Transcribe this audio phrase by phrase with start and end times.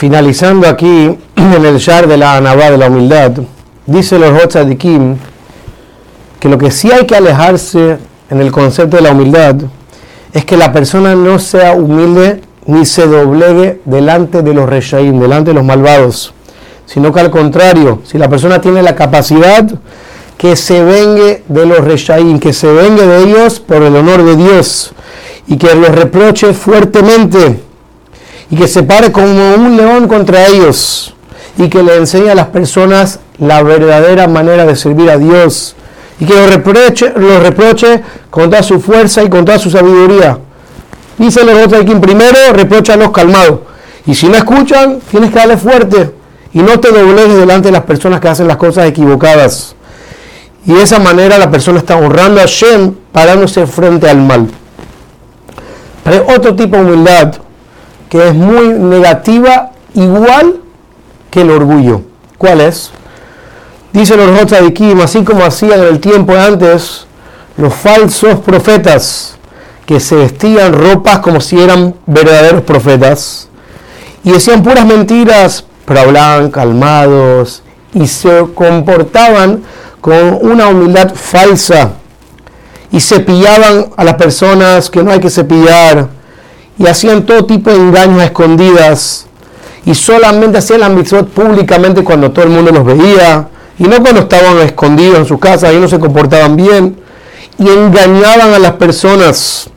[0.00, 0.88] finalizando aquí
[1.36, 3.32] en el Shar de la Anabá de la humildad,
[3.84, 4.32] dice los
[4.78, 5.18] Kim
[6.40, 7.98] que lo que sí hay que alejarse
[8.30, 9.56] en el concepto de la humildad
[10.32, 15.50] es que la persona no sea humilde ni se doblegue delante de los reshaim, delante
[15.50, 16.32] de los malvados,
[16.86, 19.68] sino que al contrario, si la persona tiene la capacidad,
[20.38, 24.36] que se vengue de los reshaim, que se vengue de ellos por el honor de
[24.36, 24.92] Dios
[25.46, 27.68] y que los reproche fuertemente
[28.50, 31.14] y que se pare como un león contra ellos
[31.56, 35.76] y que le enseñe a las personas la verdadera manera de servir a Dios
[36.18, 40.38] y que los reproche, los reproche con toda su fuerza y con toda su sabiduría.
[41.16, 42.38] Dice los otros aquí, primero
[42.96, 43.60] los calmados
[44.06, 46.14] y si no escuchan tienes que darle fuerte
[46.52, 49.76] y no te doblegues delante de las personas que hacen las cosas equivocadas.
[50.66, 54.48] Y de esa manera la persona está honrando a Shem parándose frente al mal.
[56.04, 57.34] Pero otro tipo de humildad
[58.10, 60.56] que es muy negativa, igual
[61.30, 62.02] que el orgullo.
[62.36, 62.90] ¿Cuál es?
[63.92, 67.06] Dice los Kim, así como hacían en el tiempo antes
[67.56, 69.36] los falsos profetas
[69.86, 73.48] que se vestían ropas como si eran verdaderos profetas
[74.22, 77.62] y decían puras mentiras, pero hablaban calmados
[77.94, 79.62] y se comportaban
[80.00, 81.92] con una humildad falsa
[82.92, 86.19] y cepillaban a las personas que no hay que cepillar
[86.80, 89.26] y hacían todo tipo de engaños a escondidas
[89.84, 94.22] y solamente hacían la mitzvot públicamente cuando todo el mundo los veía y no cuando
[94.22, 96.96] estaban escondidos en sus casas y no se comportaban bien
[97.58, 99.68] y engañaban a las personas.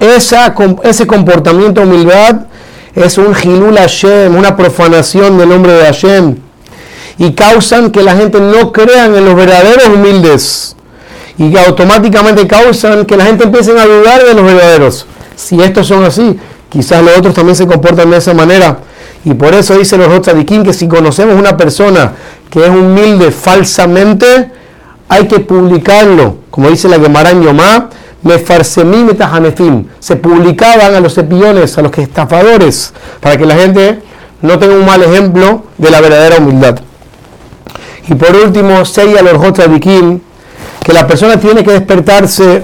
[0.00, 0.52] Esa,
[0.82, 2.46] ese comportamiento de humildad
[2.96, 6.38] es un Hilul Hashem, una profanación del nombre de Hashem
[7.18, 10.76] y causan que la gente no crean en los verdaderos humildes
[11.38, 15.06] y automáticamente causan que la gente empiece a dudar de los verdaderos
[15.36, 16.36] si estos son así,
[16.68, 18.78] quizás los otros también se comportan de esa manera.
[19.24, 22.12] Y por eso dice los Rotzadikim que si conocemos una persona
[22.50, 24.50] que es humilde falsamente,
[25.08, 26.38] hay que publicarlo.
[26.50, 27.90] Como dice la Gemara en Yomá,
[30.00, 34.00] se publicaban a los cepillones, a los estafadores, para que la gente
[34.42, 36.80] no tenga un mal ejemplo de la verdadera humildad.
[38.08, 40.20] Y por último, sería los Rotzadikim
[40.82, 42.62] que la persona tiene que despertarse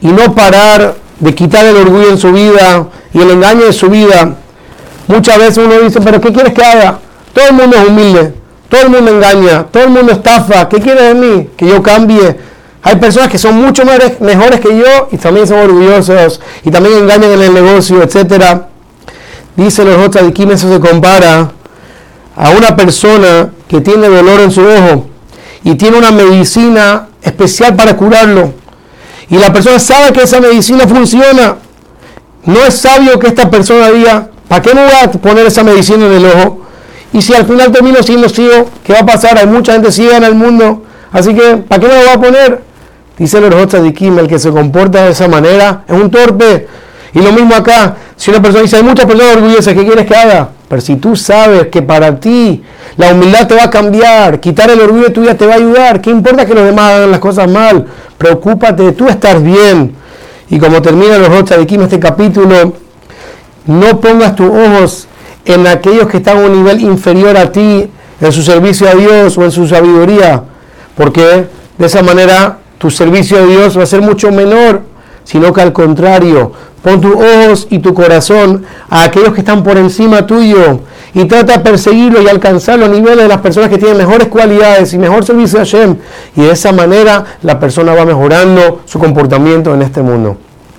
[0.00, 3.88] y no parar de quitar el orgullo en su vida y el engaño de su
[3.88, 4.36] vida.
[5.06, 6.98] Muchas veces uno dice, pero ¿qué quieres que haga?
[7.32, 8.34] Todo el mundo es humilde,
[8.68, 10.68] todo el mundo engaña, todo el mundo estafa.
[10.68, 11.50] ¿Qué quieres de mí?
[11.56, 12.36] Que yo cambie.
[12.82, 17.32] Hay personas que son mucho mejores que yo y también son orgullosos y también engañan
[17.32, 18.62] en el negocio, etc.
[19.56, 21.50] Dice los otros de eso se compara
[22.36, 25.06] a una persona que tiene dolor en su ojo
[25.64, 28.52] y tiene una medicina especial para curarlo
[29.30, 31.56] y la persona sabe que esa medicina funciona,
[32.44, 36.06] no es sabio que esta persona diga, ¿para qué no voy a poner esa medicina
[36.06, 36.62] en el ojo?
[37.12, 39.38] Y si al final termino siendo ciego, ¿qué va a pasar?
[39.38, 42.20] Hay mucha gente ciega en el mundo, así que ¿para qué no lo va a
[42.20, 42.62] poner?
[43.18, 46.68] Dice el de Kim, el que se comporta de esa manera es un torpe.
[47.12, 50.14] Y lo mismo acá, si una persona dice, hay muchas personas orgullosas, ¿qué quieres que
[50.14, 50.50] haga?
[50.68, 52.62] Pero si tú sabes que para ti
[52.96, 56.10] la humildad te va a cambiar, quitar el orgullo tuyo te va a ayudar, ¿qué
[56.10, 57.86] importa que los demás hagan las cosas mal?
[58.18, 59.94] Preocúpate de tú estar bien.
[60.50, 62.74] Y como termina los Rocha de en este capítulo,
[63.66, 65.08] no pongas tus ojos
[65.44, 67.88] en aquellos que están a un nivel inferior a ti,
[68.20, 70.42] en su servicio a Dios o en su sabiduría,
[70.96, 71.46] porque
[71.78, 74.82] de esa manera tu servicio a Dios va a ser mucho menor,
[75.28, 76.52] sino que al contrario,
[76.82, 80.80] Pon tus ojos y tu corazón a aquellos que están por encima tuyo
[81.12, 84.92] y trata de perseguirlo y alcanzar los niveles de las personas que tienen mejores cualidades
[84.92, 85.96] y mejor servicio a Hashem.
[86.36, 90.36] Y de esa manera la persona va mejorando su comportamiento en este mundo.